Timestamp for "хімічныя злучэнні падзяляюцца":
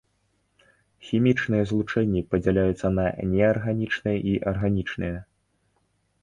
1.09-2.87